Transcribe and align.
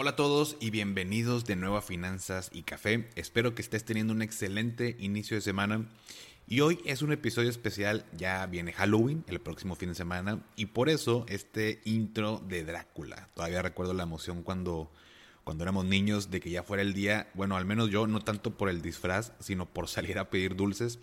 Hola 0.00 0.10
a 0.10 0.16
todos 0.16 0.56
y 0.60 0.70
bienvenidos 0.70 1.44
de 1.44 1.56
nuevo 1.56 1.76
a 1.76 1.82
Finanzas 1.82 2.50
y 2.52 2.62
Café. 2.62 3.10
Espero 3.16 3.56
que 3.56 3.62
estés 3.62 3.84
teniendo 3.84 4.12
un 4.12 4.22
excelente 4.22 4.94
inicio 5.00 5.36
de 5.36 5.40
semana. 5.40 5.88
Y 6.46 6.60
hoy 6.60 6.78
es 6.84 7.02
un 7.02 7.10
episodio 7.10 7.50
especial, 7.50 8.04
ya 8.16 8.46
viene 8.46 8.72
Halloween 8.72 9.24
el 9.26 9.40
próximo 9.40 9.74
fin 9.74 9.88
de 9.88 9.96
semana 9.96 10.40
y 10.54 10.66
por 10.66 10.88
eso 10.88 11.26
este 11.28 11.80
intro 11.84 12.40
de 12.46 12.62
Drácula. 12.62 13.26
Todavía 13.34 13.60
recuerdo 13.60 13.92
la 13.92 14.04
emoción 14.04 14.44
cuando, 14.44 14.88
cuando 15.42 15.64
éramos 15.64 15.84
niños 15.84 16.30
de 16.30 16.38
que 16.38 16.50
ya 16.50 16.62
fuera 16.62 16.84
el 16.84 16.94
día, 16.94 17.28
bueno, 17.34 17.56
al 17.56 17.64
menos 17.64 17.90
yo, 17.90 18.06
no 18.06 18.20
tanto 18.20 18.56
por 18.56 18.68
el 18.68 18.82
disfraz, 18.82 19.32
sino 19.40 19.66
por 19.66 19.88
salir 19.88 20.20
a 20.20 20.30
pedir 20.30 20.54
dulces 20.54 21.00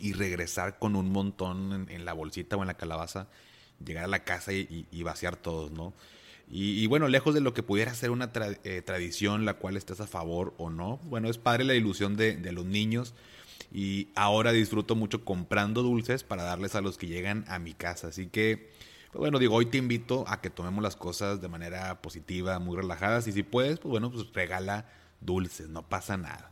y 0.00 0.12
regresar 0.12 0.80
con 0.80 0.96
un 0.96 1.12
montón 1.12 1.86
en, 1.88 2.04
la 2.04 2.14
bolsita 2.14 2.56
o 2.56 2.62
en 2.62 2.66
la 2.66 2.74
calabaza, 2.74 3.28
llegar 3.86 4.02
a 4.02 4.08
la 4.08 4.24
casa 4.24 4.52
y, 4.52 4.88
y 4.90 5.02
vaciar 5.04 5.36
todos, 5.36 5.70
¿no? 5.70 5.94
Y, 6.46 6.86
bueno, 6.86 7.08
lejos 7.08 7.34
de 7.34 7.40
lo 7.40 7.54
que 7.54 7.62
pudiera 7.62 7.94
ser 7.94 8.10
una 8.10 8.30
eh, 8.64 8.82
tradición 8.82 9.44
la 9.44 9.54
cual 9.54 9.76
estás 9.76 10.00
a 10.00 10.06
favor 10.06 10.54
o 10.58 10.70
no, 10.70 10.98
bueno, 11.04 11.28
es 11.28 11.38
padre 11.38 11.64
la 11.64 11.74
ilusión 11.74 12.16
de, 12.16 12.36
de, 12.36 12.52
los 12.52 12.64
niños 12.64 13.14
y 13.72 14.08
ahora 14.14 14.52
disfruto 14.52 14.94
mucho 14.94 15.24
comprando 15.24 15.82
dulces 15.82 16.22
para 16.22 16.44
darles 16.44 16.74
a 16.74 16.80
los 16.80 16.96
que 16.98 17.06
llegan 17.08 17.44
a 17.48 17.58
mi 17.58 17.72
casa. 17.72 18.08
Así 18.08 18.26
que, 18.26 18.70
pues 19.10 19.18
bueno, 19.18 19.38
digo, 19.38 19.56
hoy 19.56 19.66
te 19.66 19.78
invito 19.78 20.24
a 20.28 20.40
que 20.40 20.50
tomemos 20.50 20.82
las 20.82 20.96
cosas 20.96 21.40
de 21.40 21.48
manera 21.48 22.00
positiva, 22.02 22.58
muy 22.58 22.76
relajadas 22.76 23.26
y 23.26 23.32
si 23.32 23.42
puedes, 23.42 23.80
pues 23.80 23.90
bueno, 23.90 24.12
pues 24.12 24.26
regala 24.32 24.86
dulces, 25.20 25.68
no 25.68 25.82
pasa 25.82 26.16
nada. 26.16 26.50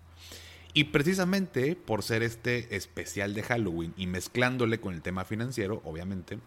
Y 0.75 0.85
precisamente 0.85 1.77
por 1.77 2.03
ser 2.03 2.23
este 2.23 2.75
especial 2.75 3.35
de 3.35 3.43
Halloween 3.43 3.93
y 3.97 4.07
mezclándole 4.07 4.81
con 4.81 4.95
el 4.95 5.03
tema 5.03 5.25
financiero, 5.25 5.83
obviamente, 5.85 6.39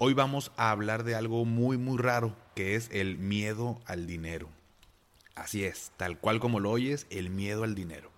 Hoy 0.00 0.14
vamos 0.14 0.52
a 0.56 0.70
hablar 0.70 1.02
de 1.02 1.16
algo 1.16 1.44
muy 1.44 1.76
muy 1.76 1.98
raro, 1.98 2.36
que 2.54 2.76
es 2.76 2.88
el 2.92 3.18
miedo 3.18 3.80
al 3.84 4.06
dinero. 4.06 4.48
Así 5.34 5.64
es, 5.64 5.90
tal 5.96 6.20
cual 6.20 6.38
como 6.38 6.60
lo 6.60 6.70
oyes, 6.70 7.08
el 7.10 7.30
miedo 7.30 7.64
al 7.64 7.74
dinero. 7.74 8.12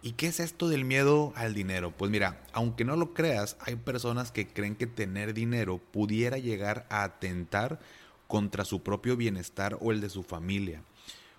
¿Y 0.00 0.12
qué 0.12 0.28
es 0.28 0.38
esto 0.38 0.68
del 0.68 0.84
miedo 0.84 1.32
al 1.34 1.54
dinero? 1.54 1.90
Pues 1.90 2.08
mira, 2.12 2.44
aunque 2.52 2.84
no 2.84 2.94
lo 2.94 3.14
creas, 3.14 3.56
hay 3.58 3.74
personas 3.74 4.30
que 4.30 4.46
creen 4.46 4.76
que 4.76 4.86
tener 4.86 5.34
dinero 5.34 5.78
pudiera 5.78 6.38
llegar 6.38 6.86
a 6.88 7.02
atentar 7.02 7.80
contra 8.28 8.64
su 8.64 8.84
propio 8.84 9.16
bienestar 9.16 9.78
o 9.80 9.90
el 9.90 10.00
de 10.00 10.08
su 10.08 10.22
familia. 10.22 10.84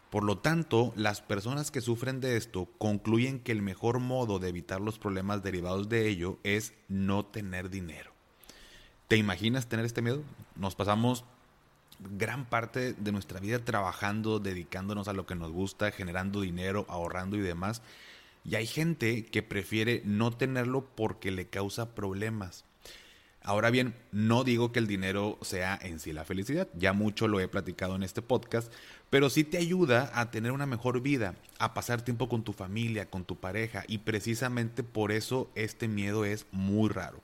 Por 0.09 0.25
lo 0.25 0.39
tanto, 0.39 0.91
las 0.97 1.21
personas 1.21 1.71
que 1.71 1.79
sufren 1.79 2.19
de 2.19 2.35
esto 2.35 2.67
concluyen 2.79 3.39
que 3.39 3.53
el 3.53 3.61
mejor 3.61 3.99
modo 3.99 4.39
de 4.39 4.49
evitar 4.49 4.81
los 4.81 4.99
problemas 4.99 5.41
derivados 5.41 5.87
de 5.87 6.09
ello 6.09 6.37
es 6.43 6.73
no 6.89 7.25
tener 7.25 7.69
dinero. 7.69 8.12
¿Te 9.07 9.17
imaginas 9.17 9.67
tener 9.67 9.85
este 9.85 10.01
miedo? 10.01 10.23
Nos 10.55 10.75
pasamos 10.75 11.25
gran 11.99 12.45
parte 12.45 12.93
de 12.93 13.11
nuestra 13.11 13.39
vida 13.39 13.59
trabajando, 13.59 14.39
dedicándonos 14.39 15.07
a 15.07 15.13
lo 15.13 15.25
que 15.25 15.35
nos 15.35 15.51
gusta, 15.51 15.91
generando 15.91 16.41
dinero, 16.41 16.85
ahorrando 16.89 17.37
y 17.37 17.41
demás. 17.41 17.81
Y 18.43 18.55
hay 18.55 18.65
gente 18.65 19.25
que 19.25 19.43
prefiere 19.43 20.01
no 20.05 20.31
tenerlo 20.31 20.85
porque 20.95 21.31
le 21.31 21.47
causa 21.47 21.95
problemas. 21.95 22.65
Ahora 23.41 23.71
bien, 23.71 23.93
no 24.13 24.45
digo 24.45 24.71
que 24.71 24.79
el 24.79 24.87
dinero 24.87 25.37
sea 25.41 25.77
en 25.81 25.99
sí 25.99 26.13
la 26.13 26.23
felicidad, 26.23 26.69
ya 26.75 26.93
mucho 26.93 27.27
lo 27.27 27.41
he 27.41 27.47
platicado 27.49 27.97
en 27.97 28.03
este 28.03 28.21
podcast, 28.21 28.71
pero 29.09 29.29
sí 29.29 29.43
te 29.43 29.57
ayuda 29.57 30.11
a 30.13 30.31
tener 30.31 30.53
una 30.53 30.65
mejor 30.65 31.01
vida, 31.01 31.35
a 31.59 31.73
pasar 31.73 32.03
tiempo 32.03 32.29
con 32.29 32.43
tu 32.45 32.53
familia, 32.53 33.09
con 33.09 33.25
tu 33.25 33.35
pareja, 33.35 33.83
y 33.85 33.97
precisamente 33.97 34.81
por 34.81 35.11
eso 35.11 35.51
este 35.55 35.89
miedo 35.89 36.23
es 36.23 36.45
muy 36.51 36.89
raro. 36.89 37.21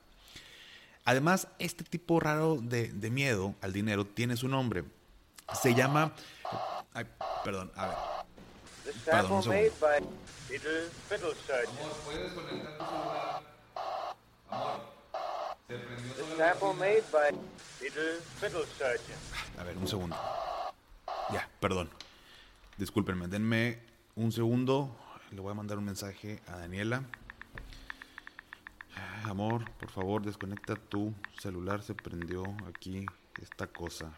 Además, 1.09 1.47
este 1.57 1.83
tipo 1.83 2.19
raro 2.19 2.59
de, 2.61 2.91
miedo 3.09 3.55
al 3.61 3.73
dinero 3.73 4.05
tiene 4.05 4.37
su 4.37 4.47
nombre. 4.47 4.83
Se 5.59 5.73
llama... 5.73 6.13
Ay, 6.93 7.07
perdón, 7.43 7.71
a 7.75 7.87
ver. 7.87 7.97
Perdón, 9.05 9.31
un 9.31 9.41
segundo. 9.41 9.63
Amor, 11.67 11.91
¿puedes 12.05 12.31
conectar 12.33 12.77
tu 12.77 12.85
celular? 12.85 13.41
Amor, 14.51 14.81
se 15.67 15.77
prendió 15.79 16.13
A 19.57 19.63
ver, 19.63 19.77
un 19.77 19.87
segundo. 19.87 20.15
Ya, 21.33 21.49
perdón. 21.59 21.89
Discúlpenme, 22.77 23.27
denme 23.27 23.79
un 24.15 24.31
segundo. 24.31 24.95
Le 25.31 25.41
voy 25.41 25.53
a 25.53 25.55
mandar 25.55 25.79
un 25.79 25.85
mensaje 25.85 26.39
a 26.45 26.57
Daniela. 26.57 27.01
Amor, 29.25 29.69
por 29.71 29.89
favor, 29.89 30.21
desconecta 30.21 30.75
tu 30.75 31.13
celular. 31.39 31.83
Se 31.83 31.93
prendió 31.93 32.43
aquí 32.67 33.05
esta 33.41 33.67
cosa. 33.67 34.11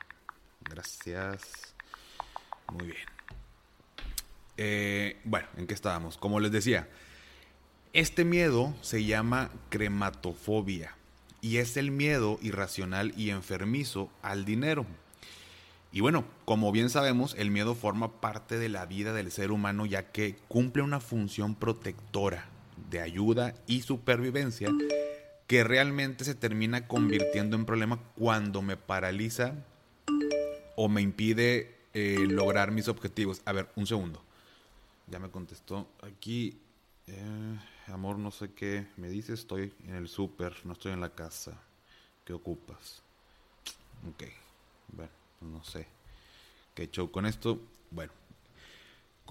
Gracias. 0.62 1.75
Muy 2.72 2.88
bien. 2.88 3.07
Eh, 4.57 5.19
bueno, 5.23 5.47
¿en 5.57 5.67
qué 5.67 5.73
estábamos? 5.73 6.17
Como 6.17 6.40
les 6.40 6.51
decía, 6.51 6.88
este 7.94 8.23
miedo 8.25 8.73
se 8.81 9.03
llama 9.03 9.50
crematofobia 9.69 10.95
y 11.41 11.57
es 11.57 11.78
el 11.78 11.91
miedo 11.91 12.38
irracional 12.41 13.13
y 13.17 13.31
enfermizo 13.31 14.09
al 14.22 14.45
dinero. 14.45 14.85
Y 15.91 16.01
bueno, 16.01 16.23
como 16.45 16.72
bien 16.72 16.90
sabemos, 16.90 17.35
el 17.38 17.51
miedo 17.51 17.75
forma 17.75 18.22
parte 18.22 18.57
de 18.57 18.69
la 18.69 18.85
vida 18.85 19.13
del 19.13 19.31
ser 19.31 19.51
humano 19.51 19.85
ya 19.85 20.11
que 20.11 20.35
cumple 20.47 20.84
una 20.84 21.00
función 21.00 21.56
protectora 21.56 22.45
de 22.91 23.02
ayuda 23.02 23.56
y 23.66 23.81
supervivencia 23.81 24.69
que 25.47 25.63
realmente 25.63 26.24
se 26.24 26.35
termina 26.35 26.88
convirtiendo 26.88 27.56
en 27.56 27.66
problema 27.66 28.00
cuando 28.16 28.62
me 28.62 28.78
paraliza 28.78 29.56
o 30.75 30.88
me 30.88 31.02
impide 31.02 31.75
eh, 31.94 32.25
lograr 32.28 32.72
mis 32.72 32.88
objetivos. 32.88 33.41
A 33.46 33.53
ver, 33.53 33.69
un 33.75 33.88
segundo. 33.88 34.22
Ya 35.07 35.19
me 35.19 35.29
contestó 35.29 35.90
aquí. 36.02 36.59
Eh, 37.07 37.57
amor, 37.88 38.18
no 38.18 38.31
sé 38.31 38.52
qué 38.53 38.88
me 38.97 39.09
dice. 39.09 39.34
Estoy 39.34 39.73
en 39.88 39.96
el 39.96 40.08
súper, 40.08 40.53
no 40.66 40.73
estoy 40.73 40.91
en 40.91 41.02
la 41.02 41.09
casa. 41.09 41.58
¿Qué 42.23 42.34
ocupas? 42.34 43.02
Ok. 44.09 44.23
Bueno, 44.90 45.12
no 45.41 45.63
sé. 45.63 45.88
¿Qué 46.73 46.84
hecho 46.84 47.12
con 47.12 47.25
esto? 47.25 47.59
Bueno, 47.90 48.13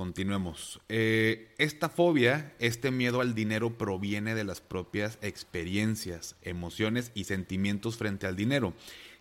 Continuemos. 0.01 0.81
Eh, 0.89 1.53
esta 1.59 1.91
fobia, 1.91 2.55
este 2.59 2.91
miedo 2.91 3.21
al 3.21 3.35
dinero 3.35 3.77
proviene 3.77 4.35
de 4.35 4.45
las 4.45 4.63
propias 4.63 5.19
experiencias, 5.21 6.37
emociones 6.41 7.13
y 7.15 7.25
sentimientos 7.25 7.99
frente 7.99 8.27
al 8.27 8.35
dinero 8.35 8.73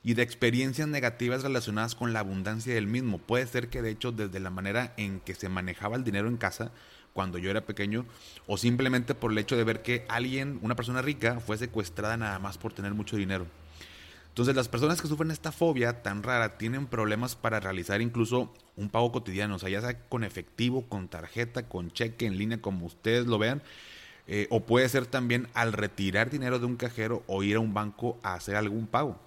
y 0.06 0.14
de 0.14 0.24
experiencias 0.24 0.88
negativas 0.88 1.44
relacionadas 1.44 1.96
con 1.96 2.14
la 2.14 2.22
abundancia 2.22 2.74
del 2.74 2.88
mismo. 2.88 3.18
Puede 3.18 3.46
ser 3.46 3.68
que 3.68 3.82
de 3.82 3.90
hecho 3.90 4.14
desde 4.14 4.40
la 4.40 4.52
manera 4.52 4.94
en 4.96 5.20
que 5.20 5.36
se 5.36 5.50
manejaba 5.50 5.98
el 5.98 6.06
dinero 6.06 6.30
en 6.30 6.38
casa 6.38 6.72
cuando 7.12 7.40
yo 7.40 7.52
era 7.52 7.66
pequeño 7.66 8.06
o 8.48 8.56
simplemente 8.56 9.16
por 9.16 9.34
el 9.34 9.38
hecho 9.38 9.58
de 9.58 9.66
ver 9.66 9.82
que 9.82 10.06
alguien, 10.08 10.60
una 10.62 10.78
persona 10.78 11.02
rica, 11.02 11.42
fue 11.42 11.58
secuestrada 11.58 12.16
nada 12.16 12.40
más 12.40 12.58
por 12.58 12.72
tener 12.72 12.94
mucho 12.94 13.18
dinero. 13.18 13.48
Entonces 14.30 14.56
las 14.56 14.70
personas 14.70 15.02
que 15.02 15.08
sufren 15.08 15.32
esta 15.32 15.52
fobia 15.52 16.02
tan 16.02 16.24
rara 16.24 16.58
tienen 16.58 16.88
problemas 16.88 17.36
para 17.36 17.60
realizar 17.60 18.02
incluso 18.02 18.54
un 18.78 18.90
pago 18.90 19.12
cotidiano, 19.12 19.56
o 19.56 19.60
sea, 19.60 19.70
ya 19.70 19.82
sea 19.82 20.08
con 20.08 20.24
efectivo, 20.24 20.88
con 20.88 21.10
tarjeta, 21.10 21.68
con 21.68 21.92
cheque 21.92 22.26
en 22.26 22.38
línea, 22.38 22.62
como 22.62 22.86
ustedes 22.86 23.28
lo 23.28 23.38
vean. 23.38 23.62
Eh, 24.28 24.48
o 24.52 24.62
puede 24.62 24.88
ser 24.88 25.08
también 25.08 25.48
al 25.56 25.74
retirar 25.74 26.30
dinero 26.30 26.60
de 26.60 26.68
un 26.68 26.78
cajero 26.78 27.24
o 27.26 27.42
ir 27.42 27.56
a 27.56 27.60
un 27.60 27.74
banco 27.74 28.20
a 28.22 28.36
hacer 28.36 28.56
algún 28.56 28.86
pago. 28.86 29.20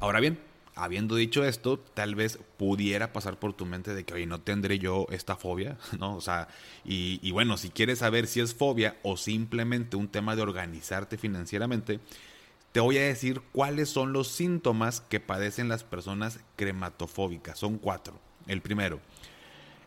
Ahora 0.00 0.18
bien, 0.18 0.38
habiendo 0.74 1.14
dicho 1.14 1.44
esto, 1.44 1.78
tal 1.78 2.16
vez 2.16 2.38
pudiera 2.56 3.12
pasar 3.12 3.38
por 3.38 3.52
tu 3.52 3.64
mente 3.66 3.94
de 3.94 4.04
que, 4.04 4.14
oye, 4.14 4.26
no 4.26 4.40
tendré 4.40 4.80
yo 4.80 5.06
esta 5.10 5.36
fobia, 5.36 5.78
¿no? 5.98 6.16
O 6.16 6.20
sea, 6.20 6.48
y, 6.84 7.20
y 7.22 7.30
bueno, 7.30 7.56
si 7.56 7.70
quieres 7.70 8.00
saber 8.00 8.26
si 8.26 8.40
es 8.40 8.54
fobia 8.54 8.96
o 9.02 9.16
simplemente 9.16 9.96
un 9.96 10.08
tema 10.08 10.34
de 10.34 10.42
organizarte 10.42 11.16
financieramente, 11.16 12.00
te 12.74 12.80
voy 12.80 12.98
a 12.98 13.02
decir 13.02 13.40
cuáles 13.52 13.88
son 13.88 14.12
los 14.12 14.26
síntomas 14.26 15.00
que 15.00 15.20
padecen 15.20 15.68
las 15.68 15.84
personas 15.84 16.40
crematofóbicas. 16.56 17.56
Son 17.56 17.78
cuatro. 17.78 18.18
El 18.48 18.62
primero, 18.62 18.98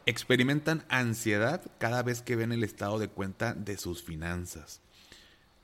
experimentan 0.05 0.85
ansiedad 0.87 1.61
cada 1.79 2.01
vez 2.01 2.21
que 2.21 2.37
ven 2.37 2.53
el 2.53 2.63
estado 2.63 2.97
de 2.97 3.09
cuenta 3.09 3.53
de 3.53 3.77
sus 3.77 4.03
finanzas. 4.03 4.79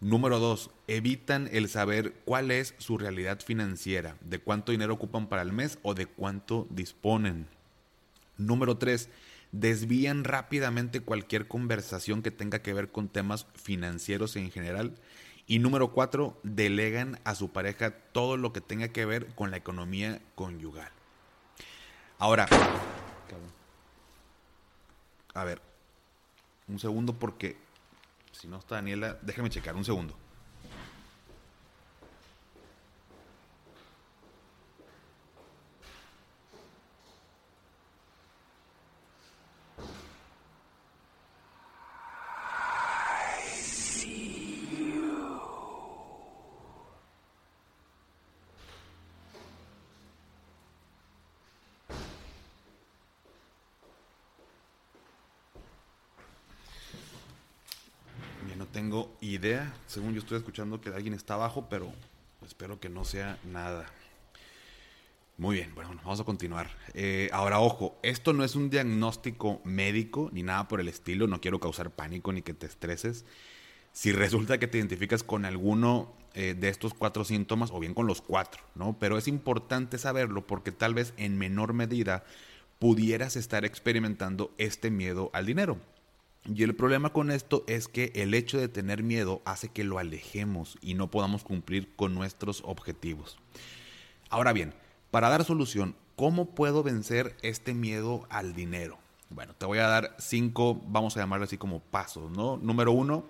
Número 0.02 0.38
dos, 0.40 0.72
evitan 0.88 1.48
el 1.54 1.70
saber 1.70 2.14
cuál 2.26 2.52
es 2.52 2.76
su 2.78 2.98
realidad 2.98 3.40
financiera, 3.40 4.18
de 4.20 4.40
cuánto 4.40 4.74
dinero 4.74 4.96
ocupan 4.96 5.30
para 5.30 5.44
el 5.44 5.54
mes 5.54 5.80
o 5.82 5.94
de 5.94 6.08
cuánto 6.08 6.68
disponen. 6.72 7.48
Número 8.36 8.78
tres, 8.78 9.08
desvían 9.54 10.26
rápidamente 10.26 11.00
cualquier 11.00 11.48
conversación 11.48 12.22
que 12.22 12.32
tenga 12.32 12.60
que 12.60 12.74
ver 12.74 12.92
con 12.92 13.08
temas 13.08 13.48
financieros 13.56 14.36
en 14.36 14.52
general. 14.52 14.96
Y 15.46 15.60
número 15.60 15.92
cuatro, 15.92 16.40
delegan 16.44 17.20
a 17.26 17.36
su 17.36 17.52
pareja 17.52 17.92
todo 17.92 18.38
lo 18.38 18.54
que 18.54 18.62
tenga 18.62 18.88
que 18.90 19.06
ver 19.06 19.28
con 19.36 19.52
la 19.52 19.58
economía 19.58 20.22
conyugal. 20.36 20.92
Ahora, 22.18 22.48
a 25.34 25.44
ver, 25.44 25.62
un 26.68 26.80
segundo 26.80 27.14
porque 27.14 27.58
si 28.32 28.48
no 28.48 28.58
está 28.58 28.76
Daniela, 28.76 29.18
déjame 29.22 29.50
checar 29.50 29.76
un 29.76 29.84
segundo. 29.84 30.16
Tengo 58.84 59.16
idea. 59.22 59.74
Según 59.88 60.14
yo 60.14 60.20
estoy 60.20 60.38
escuchando 60.38 60.82
que 60.82 60.90
alguien 60.90 61.14
está 61.14 61.36
abajo, 61.36 61.68
pero 61.70 61.94
espero 62.46 62.82
que 62.82 62.90
no 62.90 63.06
sea 63.06 63.40
nada. 63.46 63.86
Muy 65.38 65.56
bien, 65.56 65.74
bueno, 65.74 65.92
vamos 66.04 66.20
a 66.20 66.26
continuar. 66.26 66.70
Eh, 66.94 67.30
ahora, 67.32 67.62
ojo, 67.62 67.98
esto 68.04 68.34
no 68.34 68.44
es 68.44 68.56
un 68.56 68.70
diagnóstico 68.70 69.62
médico 69.64 70.30
ni 70.34 70.44
nada 70.44 70.68
por 70.68 70.82
el 70.82 70.90
estilo. 70.90 71.28
No 71.28 71.40
quiero 71.40 71.62
causar 71.62 71.92
pánico 71.92 72.34
ni 72.34 72.42
que 72.42 72.54
te 72.54 72.66
estreses. 72.66 73.24
Si 73.94 74.12
resulta 74.12 74.58
que 74.58 74.68
te 74.68 74.80
identificas 74.80 75.24
con 75.24 75.46
alguno 75.46 76.12
eh, 76.34 76.54
de 76.54 76.68
estos 76.68 76.94
cuatro 76.94 77.24
síntomas 77.24 77.72
o 77.72 77.80
bien 77.80 77.94
con 77.94 78.06
los 78.06 78.22
cuatro, 78.22 78.64
¿no? 78.76 78.98
Pero 79.00 79.18
es 79.18 79.30
importante 79.30 79.98
saberlo 79.98 80.46
porque 80.46 80.74
tal 80.74 80.94
vez 80.94 81.14
en 81.16 81.38
menor 81.38 81.72
medida 81.72 82.26
pudieras 82.80 83.38
estar 83.38 83.64
experimentando 83.64 84.54
este 84.58 84.92
miedo 84.92 85.30
al 85.32 85.46
dinero. 85.46 85.80
Y 86.46 86.64
el 86.64 86.76
problema 86.76 87.12
con 87.12 87.32
esto 87.32 87.64
es 87.68 87.88
que 87.88 88.12
el 88.16 88.34
hecho 88.34 88.58
de 88.58 88.68
tener 88.68 89.02
miedo 89.02 89.42
hace 89.46 89.70
que 89.70 89.86
lo 89.86 89.98
alejemos 89.98 90.78
y 90.82 90.94
no 90.94 91.10
podamos 91.10 91.44
cumplir 91.44 91.96
con 91.96 92.14
nuestros 92.14 92.62
objetivos. 92.66 93.38
Ahora 94.30 94.52
bien, 94.52 94.74
para 95.10 95.30
dar 95.30 95.46
solución, 95.46 95.96
¿cómo 96.16 96.54
puedo 96.54 96.84
vencer 96.84 97.38
este 97.44 97.74
miedo 97.74 98.26
al 98.30 98.54
dinero? 98.54 98.98
Bueno, 99.30 99.54
te 99.58 99.66
voy 99.66 99.80
a 99.80 99.88
dar 99.88 100.16
cinco, 100.20 100.82
vamos 100.88 101.16
a 101.16 101.22
llamarlo 101.22 101.46
así 101.46 101.58
como 101.58 101.80
pasos, 101.80 102.30
¿no? 102.32 102.58
Número 102.58 102.92
uno, 102.92 103.26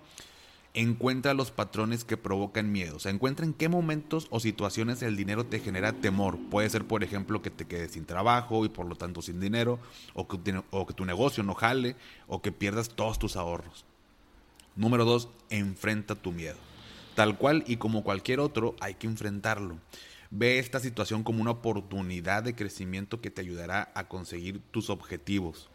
encuentra 0.74 1.34
los 1.34 1.52
patrones 1.52 2.04
que 2.04 2.16
provocan 2.16 2.72
miedo. 2.72 2.96
O 2.96 2.98
sea, 2.98 3.12
encuentra 3.12 3.46
en 3.46 3.54
qué 3.54 3.68
momentos 3.68 4.26
o 4.30 4.40
situaciones 4.40 5.02
el 5.02 5.16
dinero 5.16 5.46
te 5.46 5.60
genera 5.60 5.92
temor. 5.92 6.38
Puede 6.50 6.68
ser, 6.68 6.84
por 6.84 7.04
ejemplo, 7.04 7.40
que 7.40 7.50
te 7.50 7.64
quedes 7.64 7.92
sin 7.92 8.04
trabajo 8.04 8.64
y 8.64 8.68
por 8.68 8.86
lo 8.86 8.96
tanto 8.96 9.22
sin 9.22 9.40
dinero, 9.40 9.78
o 10.12 10.26
que, 10.26 10.62
o 10.70 10.86
que 10.86 10.94
tu 10.94 11.04
negocio 11.04 11.44
no 11.44 11.54
jale, 11.54 11.96
o 12.26 12.42
que 12.42 12.52
pierdas 12.52 12.90
todos 12.90 13.20
tus 13.20 13.36
ahorros. 13.36 13.86
Número 14.74 15.04
dos, 15.04 15.28
enfrenta 15.48 16.16
tu 16.16 16.32
miedo. 16.32 16.56
Tal 17.14 17.38
cual 17.38 17.62
y 17.68 17.76
como 17.76 18.02
cualquier 18.02 18.40
otro, 18.40 18.74
hay 18.80 18.94
que 18.94 19.06
enfrentarlo. 19.06 19.78
Ve 20.30 20.58
esta 20.58 20.80
situación 20.80 21.22
como 21.22 21.40
una 21.40 21.52
oportunidad 21.52 22.42
de 22.42 22.56
crecimiento 22.56 23.20
que 23.20 23.30
te 23.30 23.40
ayudará 23.40 23.92
a 23.94 24.08
conseguir 24.08 24.60
tus 24.72 24.90
objetivos. 24.90 25.70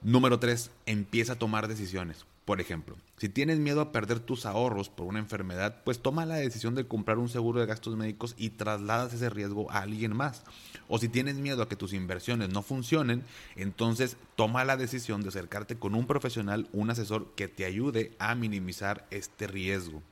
Número 0.00 0.38
tres, 0.38 0.70
empieza 0.86 1.34
a 1.34 1.38
tomar 1.38 1.68
decisiones. 1.68 2.24
Por 2.50 2.60
ejemplo, 2.60 2.96
si 3.16 3.28
tienes 3.28 3.60
miedo 3.60 3.80
a 3.80 3.92
perder 3.92 4.18
tus 4.18 4.44
ahorros 4.44 4.88
por 4.88 5.06
una 5.06 5.20
enfermedad, 5.20 5.84
pues 5.84 6.00
toma 6.00 6.26
la 6.26 6.34
decisión 6.34 6.74
de 6.74 6.84
comprar 6.84 7.18
un 7.18 7.28
seguro 7.28 7.60
de 7.60 7.66
gastos 7.66 7.96
médicos 7.96 8.34
y 8.36 8.50
trasladas 8.50 9.14
ese 9.14 9.30
riesgo 9.30 9.70
a 9.70 9.82
alguien 9.82 10.16
más. 10.16 10.42
O 10.88 10.98
si 10.98 11.08
tienes 11.08 11.36
miedo 11.36 11.62
a 11.62 11.68
que 11.68 11.76
tus 11.76 11.92
inversiones 11.92 12.48
no 12.48 12.62
funcionen, 12.62 13.22
entonces 13.54 14.16
toma 14.34 14.64
la 14.64 14.76
decisión 14.76 15.22
de 15.22 15.28
acercarte 15.28 15.78
con 15.78 15.94
un 15.94 16.08
profesional, 16.08 16.68
un 16.72 16.90
asesor 16.90 17.36
que 17.36 17.46
te 17.46 17.66
ayude 17.66 18.16
a 18.18 18.34
minimizar 18.34 19.06
este 19.12 19.46
riesgo. 19.46 20.02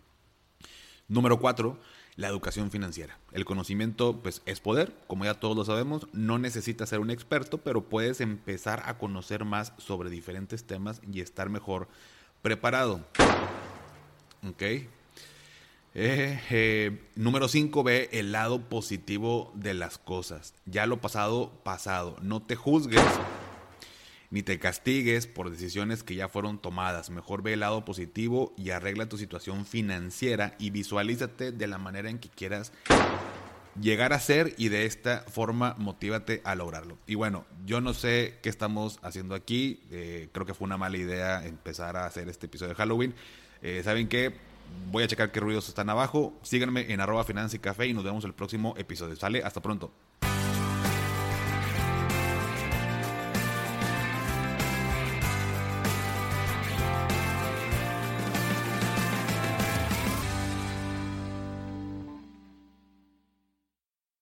Número 1.08 1.40
4 1.40 1.76
la 2.18 2.26
educación 2.26 2.72
financiera. 2.72 3.16
El 3.30 3.44
conocimiento 3.44 4.20
pues 4.20 4.42
es 4.44 4.58
poder, 4.58 4.92
como 5.06 5.24
ya 5.24 5.34
todos 5.34 5.56
lo 5.56 5.64
sabemos, 5.64 6.08
no 6.12 6.40
necesitas 6.40 6.88
ser 6.88 6.98
un 6.98 7.12
experto, 7.12 7.58
pero 7.58 7.84
puedes 7.84 8.20
empezar 8.20 8.82
a 8.86 8.98
conocer 8.98 9.44
más 9.44 9.72
sobre 9.78 10.10
diferentes 10.10 10.64
temas 10.64 11.00
y 11.12 11.20
estar 11.20 11.48
mejor 11.48 11.86
preparado. 12.42 13.06
Ok. 14.48 14.62
Eh, 14.62 14.88
eh, 15.94 17.02
número 17.16 17.48
5, 17.48 17.82
ve 17.82 18.08
el 18.12 18.32
lado 18.32 18.68
positivo 18.68 19.52
de 19.54 19.74
las 19.74 19.98
cosas. 19.98 20.54
Ya 20.66 20.86
lo 20.86 21.00
pasado, 21.00 21.50
pasado. 21.64 22.16
No 22.22 22.42
te 22.42 22.56
juzgues 22.56 23.02
ni 24.30 24.42
te 24.42 24.58
castigues 24.58 25.26
por 25.26 25.50
decisiones 25.50 26.02
que 26.02 26.14
ya 26.14 26.28
fueron 26.28 26.58
tomadas. 26.58 27.10
Mejor 27.10 27.42
ve 27.42 27.54
el 27.54 27.60
lado 27.60 27.84
positivo 27.84 28.52
y 28.56 28.70
arregla 28.70 29.08
tu 29.08 29.16
situación 29.16 29.64
financiera 29.64 30.54
y 30.58 30.70
visualízate 30.70 31.52
de 31.52 31.66
la 31.66 31.78
manera 31.78 32.10
en 32.10 32.18
que 32.18 32.28
quieras 32.28 32.72
llegar 33.80 34.12
a 34.12 34.20
ser 34.20 34.54
y 34.56 34.68
de 34.68 34.86
esta 34.86 35.24
forma 35.28 35.74
motívate 35.78 36.40
a 36.44 36.54
lograrlo. 36.54 36.98
Y 37.06 37.14
bueno, 37.14 37.44
yo 37.66 37.80
no 37.80 37.94
sé 37.94 38.38
qué 38.42 38.48
estamos 38.48 38.98
haciendo 39.02 39.34
aquí, 39.34 39.80
eh, 39.90 40.28
creo 40.32 40.46
que 40.46 40.54
fue 40.54 40.66
una 40.66 40.76
mala 40.76 40.96
idea 40.96 41.46
empezar 41.46 41.96
a 41.96 42.06
hacer 42.06 42.28
este 42.28 42.46
episodio 42.46 42.70
de 42.70 42.74
Halloween. 42.76 43.14
Eh, 43.62 43.82
¿Saben 43.84 44.08
qué? 44.08 44.34
Voy 44.90 45.02
a 45.02 45.08
checar 45.08 45.32
qué 45.32 45.40
ruidos 45.40 45.68
están 45.68 45.88
abajo. 45.90 46.34
Síganme 46.42 46.92
en 46.92 47.00
arroba 47.00 47.24
y 47.28 47.86
y 47.86 47.94
nos 47.94 48.04
vemos 48.04 48.24
el 48.24 48.34
próximo 48.34 48.74
episodio. 48.76 49.16
¿Sale? 49.16 49.42
Hasta 49.42 49.60
pronto. 49.60 49.90